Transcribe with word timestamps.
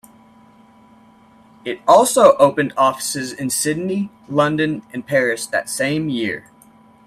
It 1.63 1.79
also 1.87 2.35
opened 2.37 2.73
offices 2.75 3.31
in 3.33 3.51
Sydney, 3.51 4.09
London 4.27 4.81
and 4.91 5.05
Paris 5.05 5.45
that 5.45 5.69
same 5.69 6.09
year. 6.09 6.49